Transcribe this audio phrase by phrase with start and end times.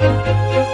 [0.00, 0.67] Música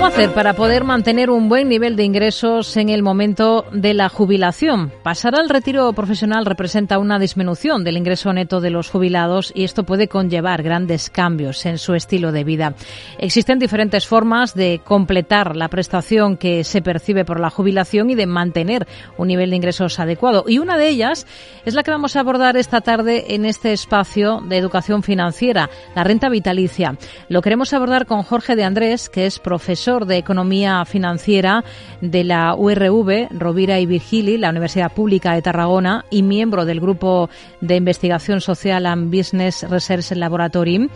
[0.00, 4.08] ¿Cómo hacer para poder mantener un buen nivel de ingresos en el momento de la
[4.08, 4.90] jubilación?
[5.02, 9.84] Pasar al retiro profesional representa una disminución del ingreso neto de los jubilados y esto
[9.84, 12.74] puede conllevar grandes cambios en su estilo de vida.
[13.18, 18.24] Existen diferentes formas de completar la prestación que se percibe por la jubilación y de
[18.24, 18.88] mantener
[19.18, 20.44] un nivel de ingresos adecuado.
[20.48, 21.26] Y una de ellas
[21.66, 26.04] es la que vamos a abordar esta tarde en este espacio de educación financiera, la
[26.04, 26.96] renta vitalicia.
[27.28, 31.64] Lo queremos abordar con Jorge de Andrés, que es profesor profesor de Economía Financiera
[32.00, 37.28] de la URV, Rovira y Virgili, la Universidad Pública de Tarragona, y miembro del Grupo
[37.60, 40.88] de Investigación Social and Business Research Laboratory.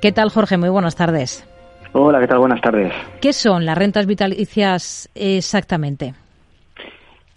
[0.00, 0.56] ¿Qué tal, Jorge?
[0.56, 1.46] Muy buenas tardes.
[1.92, 2.38] Hola, ¿qué tal?
[2.38, 2.94] Buenas tardes.
[3.20, 6.14] ¿Qué son las rentas vitalicias exactamente?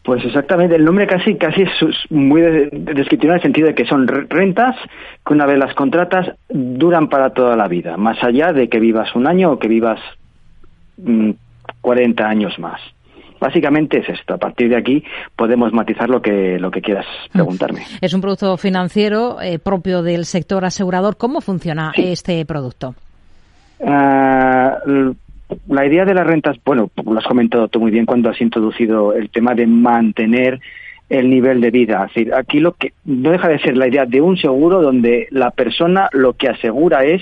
[0.03, 1.69] Pues exactamente, el nombre casi casi es
[2.09, 4.75] muy descriptivo en el sentido de que son rentas
[5.25, 9.13] que una vez las contratas duran para toda la vida, más allá de que vivas
[9.15, 9.99] un año o que vivas
[11.81, 12.79] 40 mm, años más.
[13.39, 14.35] Básicamente es esto.
[14.35, 15.03] A partir de aquí
[15.35, 17.33] podemos matizar lo que, lo que quieras mm.
[17.33, 17.81] preguntarme.
[17.99, 21.17] Es un producto financiero eh, propio del sector asegurador.
[21.17, 22.93] ¿Cómo funciona este producto?
[23.83, 24.77] Ah,
[25.67, 29.13] la idea de las rentas, bueno, lo has comentado tú muy bien cuando has introducido
[29.13, 30.59] el tema de mantener
[31.09, 32.05] el nivel de vida.
[32.05, 35.27] Es decir, aquí lo que no deja de ser la idea de un seguro donde
[35.31, 37.21] la persona lo que asegura es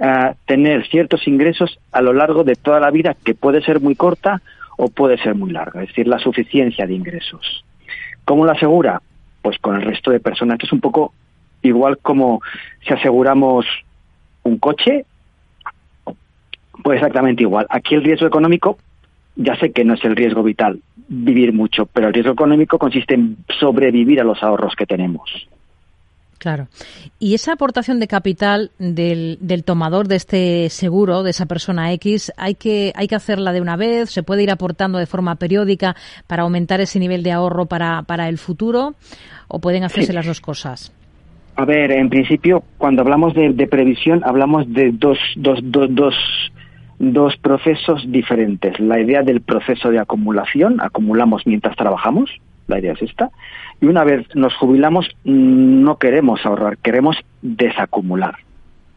[0.00, 3.94] ah, tener ciertos ingresos a lo largo de toda la vida, que puede ser muy
[3.94, 4.42] corta
[4.76, 7.64] o puede ser muy larga, es decir, la suficiencia de ingresos.
[8.24, 9.02] ¿Cómo lo asegura?
[9.42, 10.58] Pues con el resto de personas.
[10.62, 11.12] es un poco
[11.62, 12.40] igual como
[12.86, 13.66] si aseguramos
[14.42, 15.04] un coche,
[16.82, 17.66] pues exactamente igual.
[17.68, 18.78] Aquí el riesgo económico,
[19.36, 23.14] ya sé que no es el riesgo vital, vivir mucho, pero el riesgo económico consiste
[23.14, 25.48] en sobrevivir a los ahorros que tenemos.
[26.40, 26.68] Claro.
[27.18, 32.32] Y esa aportación de capital del, del, tomador de este seguro, de esa persona X,
[32.38, 35.96] hay que, hay que hacerla de una vez, se puede ir aportando de forma periódica
[36.26, 38.94] para aumentar ese nivel de ahorro para, para el futuro,
[39.48, 40.94] o pueden hacerse las dos cosas.
[41.56, 46.14] A ver, en principio, cuando hablamos de, de previsión, hablamos de dos, dos, dos, dos,
[46.98, 48.80] dos procesos diferentes.
[48.80, 52.30] La idea del proceso de acumulación, acumulamos mientras trabajamos,
[52.70, 53.30] la idea es esta,
[53.80, 58.36] y una vez nos jubilamos no queremos ahorrar, queremos desacumular.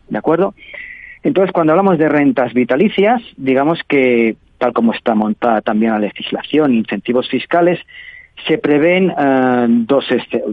[0.09, 0.53] ¿De acuerdo?
[1.23, 6.73] Entonces, cuando hablamos de rentas vitalicias, digamos que, tal como está montada también la legislación,
[6.73, 7.79] incentivos fiscales,
[8.47, 10.43] se prevén eh, dos, este,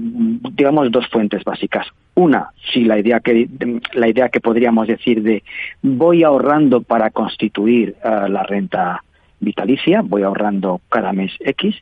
[0.52, 1.86] digamos, dos fuentes básicas.
[2.14, 3.48] Una, si la idea que
[3.94, 5.42] la idea que podríamos decir de
[5.82, 9.02] voy ahorrando para constituir eh, la renta
[9.40, 11.74] vitalicia, voy ahorrando cada mes X,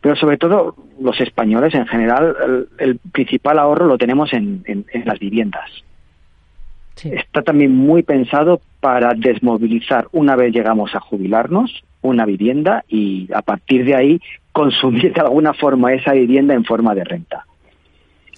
[0.00, 4.64] pero sobre todo los españoles en general, el, principal ahorro lo tenemos en,
[5.04, 5.70] las viviendas.
[7.02, 13.42] Está también muy pensado para desmovilizar una vez llegamos a jubilarnos una vivienda y a
[13.42, 14.20] partir de ahí
[14.52, 17.44] consumir de alguna forma esa vivienda en forma de renta.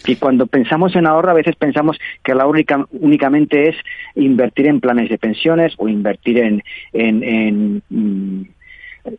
[0.06, 3.76] Y cuando pensamos en ahorro, a veces pensamos que la única, únicamente es
[4.14, 6.62] invertir en planes de pensiones o invertir en,
[6.92, 8.42] en, mm,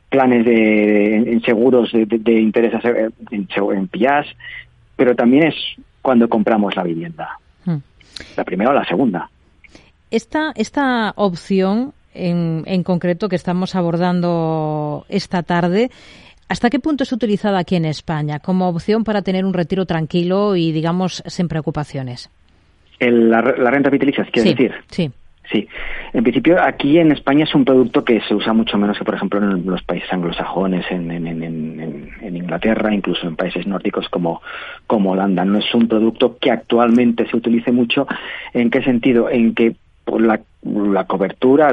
[0.09, 4.28] planes de en seguros de, de, interés en, en PIAS,
[4.96, 5.56] pero también es
[6.02, 7.40] cuando compramos la vivienda.
[7.66, 7.78] Hmm.
[8.36, 9.30] La primera o la segunda.
[10.12, 15.92] Esta, esta opción en, en concreto que estamos abordando esta tarde,
[16.48, 20.56] ¿hasta qué punto es utilizada aquí en España como opción para tener un retiro tranquilo
[20.56, 22.30] y, digamos, sin preocupaciones?
[23.00, 24.74] la, renta vitalicia, quiere decir.
[24.90, 25.12] Sí.
[25.52, 25.68] Sí,
[26.14, 29.16] en principio aquí en España es un producto que se usa mucho menos que, por
[29.16, 31.10] ejemplo, en los países anglosajones, en,
[32.22, 34.42] Inglaterra, incluso en países nórdicos como,
[34.86, 35.46] como Holanda.
[35.46, 38.08] No es un producto que actualmente se utilice mucho.
[38.54, 39.30] ¿En qué sentido?
[39.30, 41.72] En que por la, la cobertura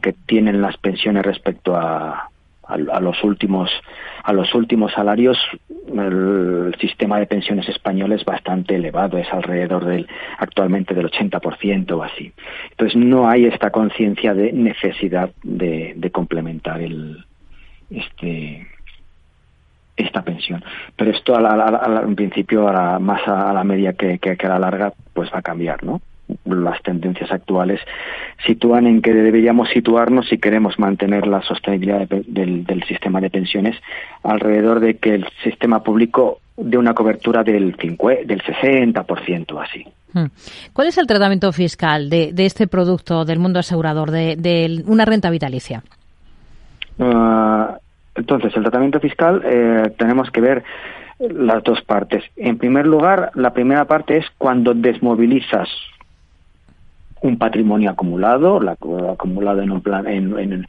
[0.00, 2.30] que tienen las pensiones respecto a,
[2.66, 3.70] a, los últimos
[4.22, 5.38] a los últimos salarios
[5.88, 12.02] el, sistema de pensiones español es bastante elevado es alrededor del actualmente del 80% o
[12.02, 12.32] así.
[12.70, 17.24] Entonces no hay esta conciencia de necesidad de, complementar el
[17.90, 18.66] este
[19.96, 20.62] esta pensión.
[20.96, 25.32] Pero esto a en principio a más a, la media que a la larga pues
[25.32, 26.00] va a cambiar no
[26.44, 27.80] las tendencias actuales
[28.44, 33.76] sitúan en que deberíamos situarnos si queremos mantener la sostenibilidad del, sistema de pensiones
[34.22, 39.86] alrededor de que el sistema público dé una cobertura del, 50, del 60% así.
[40.12, 40.26] Hmm.
[40.72, 45.82] ¿Cuál es el tratamiento fiscal de, este producto del mundo asegurador, de, una renta vitalicia?
[46.98, 47.76] Ah,
[48.14, 50.64] entonces, el tratamiento fiscal eh, tenemos que ver
[51.18, 52.24] las dos partes.
[52.36, 55.68] En primer lugar, la primera parte es cuando desmovilizas
[57.22, 58.60] un patrimonio acumulado,
[59.10, 60.66] acumulado en un plan, en,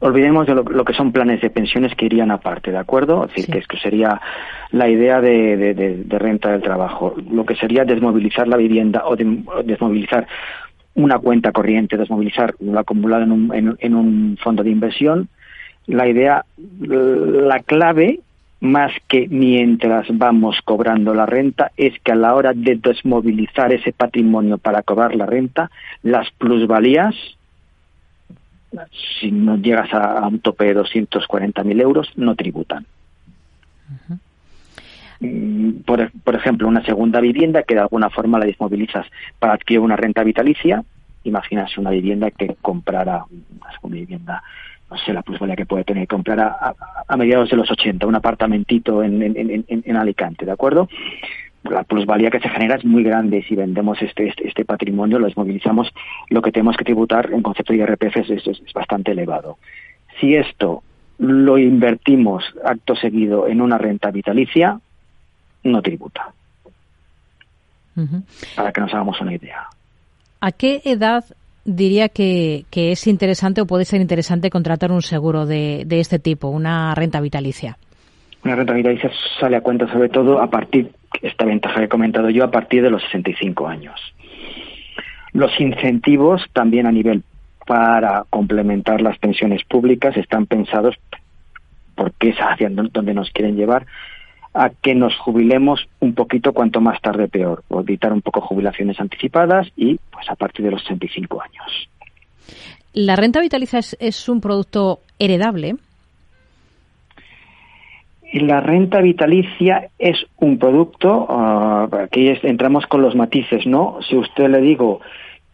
[0.00, 3.24] olvidemos de lo, que son planes de pensiones que irían aparte, ¿de acuerdo?
[3.24, 4.20] Es decir, que, es que sería
[4.70, 10.26] la idea de, renta del trabajo, lo que sería desmovilizar la vivienda o, desmovilizar
[10.94, 15.28] una cuenta corriente, desmovilizar lo acumulado en un, en un fondo de inversión.
[15.86, 16.44] La idea,
[16.80, 18.20] la clave
[18.64, 23.92] más que mientras vamos cobrando la renta, es que a la hora de desmovilizar ese
[23.92, 25.70] patrimonio para cobrar la renta,
[26.02, 27.14] las plusvalías,
[29.20, 32.86] si no llegas a, un tope de 240.000 euros, no tributan.
[35.20, 39.06] Mm, por, por, ejemplo, una segunda vivienda que de alguna forma la desmovilizas
[39.38, 40.82] para adquirir una renta vitalicia,
[41.24, 44.42] imaginas una vivienda que comprara una segunda vivienda
[44.90, 46.74] no sé, la plusvalía que puede tener comprar a,
[47.08, 50.88] a, mediados de los 80 un apartamentito en, en, en, Alicante, ¿de acuerdo?
[51.64, 53.42] la plusvalía que se genera es muy grande.
[53.48, 55.88] Si vendemos este, este, este, patrimonio, lo desmovilizamos,
[56.28, 59.58] lo que tenemos que tributar en concepto de IRPF es, es, bastante elevado.
[60.20, 60.82] Si esto
[61.18, 64.78] lo invertimos acto seguido en una renta vitalicia,
[65.62, 66.32] no tributa.
[68.56, 69.68] Para que nos hagamos una idea.
[70.40, 71.24] ¿A qué edad
[71.64, 76.48] diría que, es interesante o puede ser interesante contratar un seguro de, de este tipo,
[76.48, 77.78] una renta vitalicia?
[78.44, 82.30] Una renta vitalicia sale a cuenta sobre todo a partir, esta ventaja que he comentado
[82.30, 83.98] yo, a partir de los 65 años.
[85.32, 87.22] Los incentivos también a nivel
[87.66, 90.96] para complementar las pensiones públicas están pensados
[91.94, 93.86] porque es hacia donde nos quieren llevar
[94.54, 98.98] a que nos jubilemos un poquito cuanto más tarde peor, o evitar un poco jubilaciones
[99.00, 101.88] anticipadas y pues a partir de los 65 años.
[102.92, 105.74] ¿La renta vitalicia es, un producto heredable?
[108.32, 113.98] La renta vitalicia es un producto, uh, aquí entramos con los matices, ¿no?
[114.08, 115.00] Si usted le digo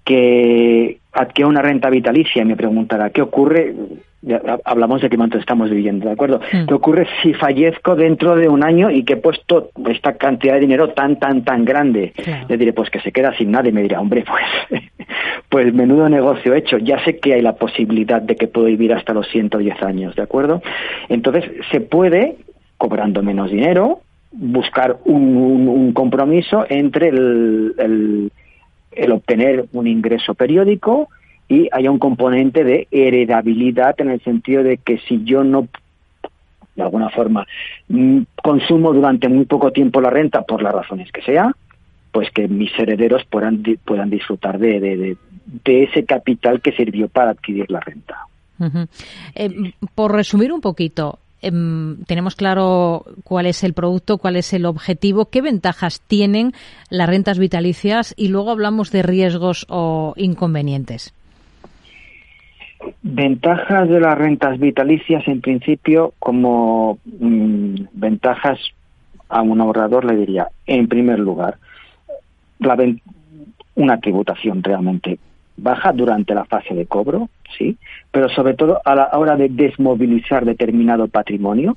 [0.05, 3.75] que adquiere una renta vitalicia y me preguntará qué ocurre,
[4.65, 6.41] hablamos de qué momento estamos viviendo, ¿de acuerdo?
[6.53, 6.67] Mm.
[6.67, 10.61] ¿Qué ocurre si fallezco dentro de un año y que he puesto esta cantidad de
[10.61, 12.13] dinero tan, tan, tan grande?
[12.49, 14.83] Le diré, pues que se queda sin nada y me dirá, hombre, pues,
[15.49, 16.79] pues menudo negocio hecho.
[16.79, 20.23] Ya sé que hay la posibilidad de que puedo vivir hasta los 110 años, ¿de
[20.23, 20.63] acuerdo?
[21.09, 22.37] Entonces, se puede,
[22.77, 24.01] cobrando menos dinero,
[24.33, 28.33] buscar un, compromiso entre el, el
[29.13, 31.09] obtener un ingreso periódico,
[31.51, 35.67] y haya un componente de heredabilidad en el sentido de que si yo no
[36.77, 37.45] de alguna forma
[37.89, 41.53] mm, consumo durante muy poco tiempo la renta por las razones que sea,
[42.13, 45.17] pues que mis herederos puedan, puedan disfrutar de, de,
[45.65, 48.27] de, ese capital que sirvió para adquirir la renta.
[49.35, 54.67] Eh, por resumir un poquito, em, tenemos claro cuál es el producto, cuál es el
[54.67, 56.53] objetivo, qué ventajas tienen
[56.91, 61.15] las rentas vitalicias y luego hablamos de riesgos o inconvenientes.
[63.03, 68.59] Ventajas de las rentas vitalicias, en principio, como mm, ventajas
[69.29, 71.59] a un ahorrador le diría, en primer lugar,
[72.59, 72.77] la
[73.75, 75.19] una tributación realmente
[75.63, 77.77] baja durante la fase de cobro, sí,
[78.11, 81.77] pero sobre todo a la hora de desmovilizar determinado patrimonio.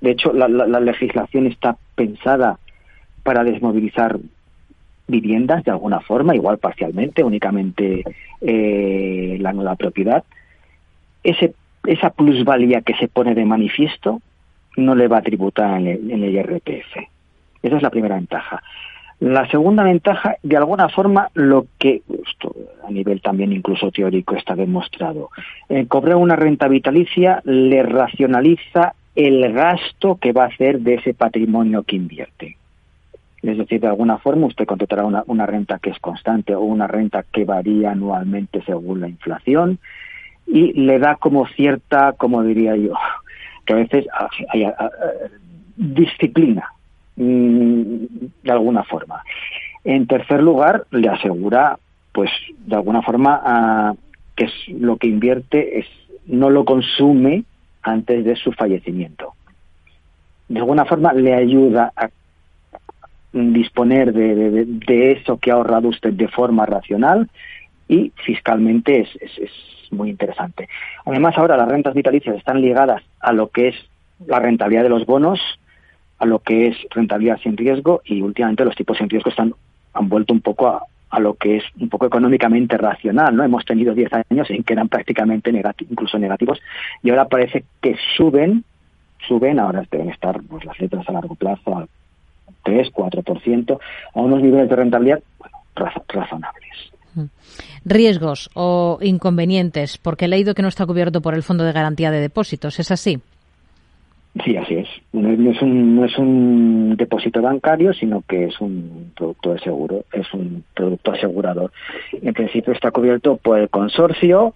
[0.00, 0.48] De hecho, la,
[0.80, 2.58] legislación está pensada
[3.22, 4.18] para desmovilizar
[5.08, 8.04] viviendas de alguna forma, igual parcialmente, únicamente
[8.40, 10.24] eh, la nueva propiedad,
[11.22, 11.54] ese,
[11.86, 14.20] esa plusvalía que se pone de manifiesto
[14.76, 16.96] no le va a tributar en el, IRPF.
[17.62, 18.62] Esa es la primera ventaja.
[19.18, 22.54] La segunda ventaja, de alguna forma, lo que esto,
[22.86, 25.30] a nivel también incluso teórico está demostrado,
[25.70, 31.14] eh, cobrar una renta vitalicia le racionaliza el gasto que va a hacer de ese
[31.14, 32.56] patrimonio que invierte.
[33.42, 36.86] Es decir, de alguna forma usted contratará una, una renta que es constante o una
[36.86, 39.78] renta que varía anualmente según la inflación
[40.46, 42.92] y le da como cierta, como diría yo,
[43.64, 44.06] que a veces
[44.48, 44.66] hay,
[45.76, 46.75] disciplina mm,
[47.16, 49.22] de alguna forma.
[49.84, 51.78] En tercer lugar, le asegura,
[52.12, 52.30] pues,
[52.66, 53.96] de alguna forma,
[54.34, 55.86] que es lo que invierte es
[56.26, 57.44] no lo consume
[57.82, 59.34] antes de su fallecimiento.
[60.48, 62.10] De alguna forma le ayuda a
[63.32, 67.28] disponer de, eso que ha ahorrado usted de forma racional
[67.88, 69.50] y fiscalmente es, es,
[69.92, 70.68] muy interesante.
[71.04, 73.76] Además, ahora las rentas vitalicias están ligadas a lo que es
[74.26, 75.38] la rentabilidad de los bonos,
[76.18, 79.54] a lo que es rentabilidad sin riesgo y últimamente los tipos sin riesgo están
[79.92, 83.44] han vuelto un poco a, a lo que es un poco económicamente racional, ¿no?
[83.44, 85.50] Hemos tenido 10 años en que eran prácticamente
[85.88, 86.60] incluso negativos
[87.02, 88.64] y ahora parece que suben,
[89.26, 91.88] suben, ahora deben estar pues, las letras a largo plazo al
[92.64, 93.78] 3, 4%,
[94.14, 96.92] a unos niveles de rentabilidad bueno, razonables.
[97.84, 102.10] riesgos o inconvenientes, porque he leído que no está cubierto por el Fondo de Garantía
[102.10, 102.78] de Depósitos.
[102.80, 103.20] ¿Es así?
[104.44, 104.88] Sí, así es.
[105.16, 110.04] No, es un, no es un depósito bancario, sino que es un producto de seguro,
[110.12, 111.72] es un producto asegurador.
[112.12, 114.52] En principio está cubierto por el consorcio.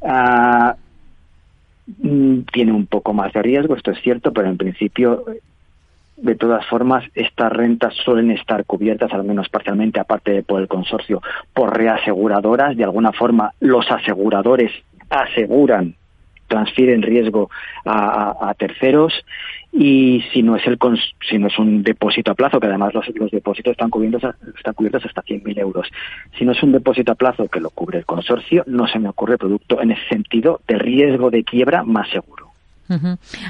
[0.00, 0.76] Ah,
[2.00, 5.26] mm, tiene un poco más de riesgo, esto es cierto, pero en principio,
[6.16, 10.68] de todas formas, estas rentas suelen estar cubiertas, al menos parcialmente, aparte de por el
[10.68, 11.20] consorcio,
[11.52, 12.78] por reaseguradoras.
[12.78, 14.72] De alguna forma, los aseguradores
[15.10, 15.96] aseguran
[16.48, 17.50] transfieren riesgo
[17.84, 19.12] a, terceros
[19.72, 20.78] y si no es el
[21.28, 24.74] si no es un depósito a plazo que además los, los depósitos están cubiertos están
[24.74, 25.88] cubiertos hasta 100.000 euros.
[26.36, 29.08] Si no es un depósito a plazo que lo cubre el consorcio no se me
[29.08, 32.47] ocurre producto en ese sentido de riesgo de quiebra más seguro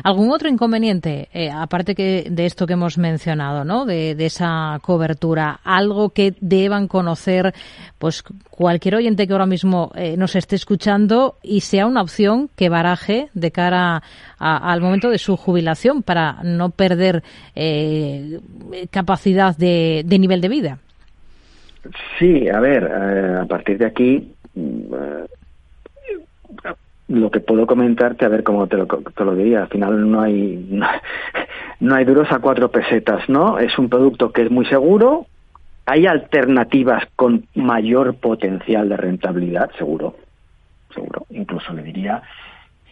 [0.03, 3.85] ¿Algún otro inconveniente, eh, aparte que de esto que hemos mencionado, ¿no?
[3.85, 7.55] De, esa cobertura, algo que deban conocer,
[7.99, 12.69] pues cualquier oyente que ahora mismo eh, nos esté escuchando y sea una opción que
[12.69, 14.03] baraje de cara
[14.39, 17.23] al momento de su jubilación para no perder
[17.55, 18.41] eh,
[18.91, 20.79] capacidad de, nivel de vida?
[22.19, 24.95] Sí, a ver, a partir de aquí mm,
[27.09, 30.21] lo que puedo comentarte, a ver cómo te lo, te lo diría, al final no
[30.21, 30.81] hay,
[31.81, 33.59] no, hay duros a cuatro pesetas, ¿no?
[33.59, 35.27] Es un producto que es muy seguro,
[35.87, 40.17] hay alternativas con mayor potencial de rentabilidad, seguro,
[40.95, 42.23] seguro, incluso le diría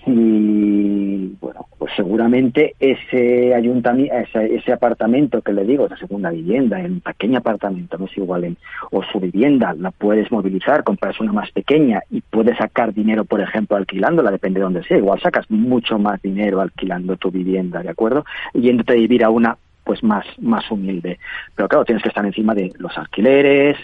[0.06, 7.00] y bueno, pues seguramente ese ayuntamiento, ese, apartamento que le digo, la segunda vivienda, en
[7.00, 8.56] pequeño apartamento, no es igual, en,
[8.92, 13.40] o su vivienda, la puedes movilizar, compras una más pequeña y puedes sacar dinero, por
[13.40, 17.90] ejemplo, alquilándola, depende de dónde sea, igual sacas mucho más dinero alquilando tu vivienda, ¿de
[17.90, 18.24] acuerdo?
[18.54, 21.18] Yéndote a vivir a una pues más, más humilde.
[21.56, 23.76] Pero claro, tienes que estar encima de los alquileres,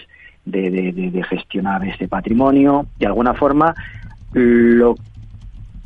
[0.45, 3.75] de, de, de gestionar este patrimonio, de alguna forma,
[4.33, 4.95] lo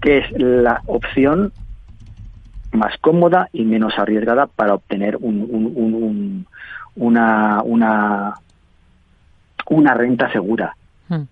[0.07, 1.51] que es la opción
[2.71, 6.45] más cómoda y menos arriesgada para obtener un,
[6.95, 8.35] una, una,
[9.65, 10.77] una renta segura.
[11.09, 11.23] Hmm.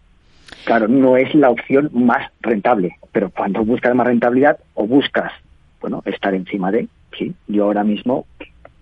[0.66, 5.32] Claro, no es la opción más rentable, pero cuando buscas más rentabilidad o buscas,
[5.80, 8.26] bueno, estar encima de, sí, yo ahora mismo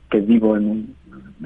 [0.09, 0.95] que vivo en un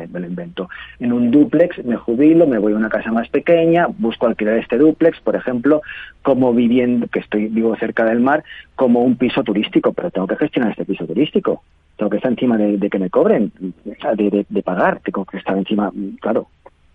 [0.06, 0.70] me, lo invento.
[1.00, 4.78] En un duplex me jubilo, me voy a una casa más pequeña, busco alquilar este
[4.78, 5.82] duplex, por ejemplo,
[6.22, 8.44] como viviendo, que estoy vivo cerca del mar,
[8.76, 11.64] como un piso turístico, pero tengo que gestionar este piso turístico.
[11.98, 13.52] Tengo que estar encima de, que me cobren,
[13.84, 16.48] de, de, pagar, tengo que estar encima, claro.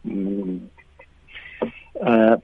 [0.05, 0.59] Mm,
[2.07, 2.37] eh,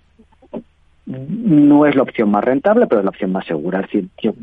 [1.09, 3.81] no es la opción más rentable, pero es la opción más segura.
[3.81, 4.35] Es decir, yo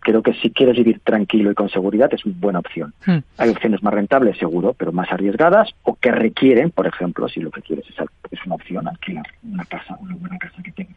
[0.00, 2.94] creo que si quieres vivir tranquilo y con seguridad es una buena opción.
[3.06, 3.18] Hmm.
[3.38, 7.50] Hay opciones más rentables, seguro, pero más arriesgadas o que requieren, por ejemplo, si lo
[7.50, 7.96] que quieres es,
[8.30, 10.94] es una opción, alquilar una casa, una buena casa que tenga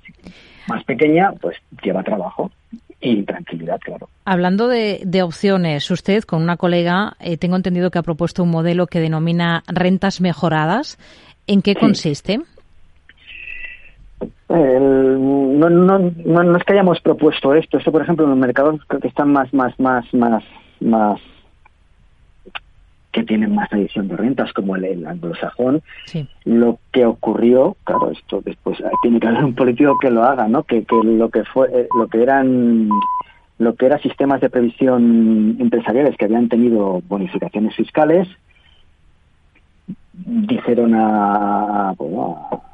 [0.68, 2.52] más pequeña, pues lleva trabajo
[3.00, 4.10] y tranquilidad, claro.
[4.26, 8.88] Hablando de, opciones, usted con una colega eh, tengo entendido que ha propuesto un modelo
[8.88, 10.98] que denomina rentas mejoradas.
[11.48, 12.42] ¿En qué consiste?
[14.50, 17.78] No, no, no, es que hayamos propuesto esto.
[17.78, 20.44] Esto, por ejemplo, en los mercados que están más, más, más, más,
[20.80, 21.20] más
[23.12, 25.82] que tienen más tradición de rentas, como el, anglosajón,
[26.46, 30.64] lo que ocurrió, claro, esto después tiene que haber un político que lo haga, ¿no?
[30.64, 32.90] Que, que lo que fue, eh, lo que eran
[33.60, 38.28] lo que eran sistemas de previsión empresariales que habían tenido bonificaciones fiscales,
[40.14, 42.67] dijeron a, bueno, a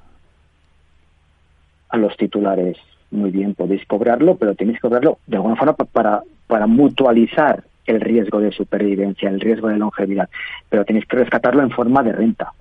[1.93, 2.75] a los titulares,
[3.12, 8.01] muy bien, podéis cobrarlo, pero tenéis que cobrarlo de alguna forma para, para mutualizar el
[8.01, 10.27] riesgo de supervivencia, el riesgo de longevidad,
[10.69, 12.51] pero tenéis que rescatarlo en forma de renta.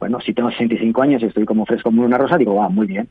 [0.00, 2.88] Bueno, si tengo 65 años y estoy como fresco como una rosa, digo, va, muy
[2.88, 3.08] bien.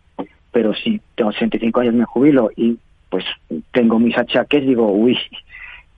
[0.52, 2.78] Pero si tengo 65 años, me jubilo y
[3.10, 3.24] pues
[3.72, 5.18] tengo mis achaques, digo, uy,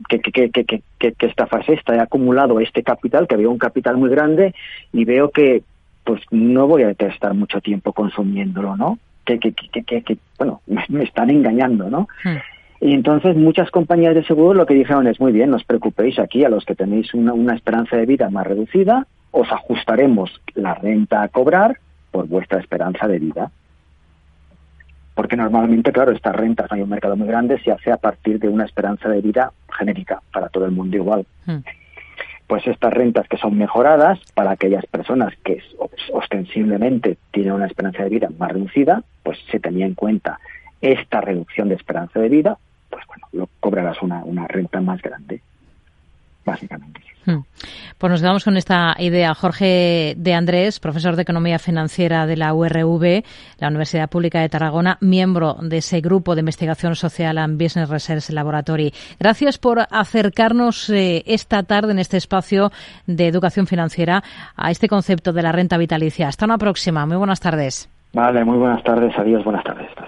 [0.08, 3.58] que, que, que, que, que, esta fase está He acumulado este capital, que había un
[3.58, 4.54] capital muy grande
[4.92, 5.64] y veo que
[6.04, 9.00] pues no voy a estar mucho tiempo consumiéndolo, ¿no?
[9.26, 12.08] Que, que, que, que bueno, me, están engañando, ¿no?
[12.24, 12.38] Hmm.
[12.82, 16.20] Y entonces muchas compañías de seguro lo que dijeron es, muy bien, no os preocupéis
[16.20, 20.74] aquí, a los que tenéis una, una esperanza de vida más reducida, os ajustaremos la
[20.76, 21.78] renta a cobrar
[22.12, 23.52] por vuestra esperanza de vida.
[25.16, 28.50] Porque normalmente, claro, estas rentas, hay un mercado muy grande, se hace a partir de
[28.50, 31.26] una esperanza de vida genérica, para todo el mundo igual.
[31.46, 31.60] Hmm
[32.48, 35.62] pues estas rentas que son mejoradas para aquellas personas que
[36.12, 40.40] ostensiblemente tienen una esperanza de vida más reducida, pues se tenía en cuenta
[40.82, 42.58] esta reducción de esperanza de vida,
[42.90, 45.42] pues bueno, lo cobrarás una, una renta más grande.
[46.46, 47.03] básicamente.
[47.26, 47.42] Hmm.
[47.98, 49.34] Pues nos quedamos con esta idea.
[49.34, 53.24] Jorge de Andrés, profesor de Economía Financiera de la URV,
[53.60, 58.30] la Universidad Pública de Tarragona, miembro de ese grupo de investigación social and Business Research
[58.30, 58.94] Laboratory.
[59.20, 62.72] Gracias por acercarnos eh, esta tarde en este espacio
[63.08, 64.24] de educación financiera
[64.56, 66.28] a este concepto de la renta vitalicia.
[66.28, 67.06] Hasta una próxima.
[67.06, 67.90] Muy buenas tardes.
[68.14, 69.18] Vale, muy buenas tardes.
[69.18, 69.90] Adiós, buenas tardes.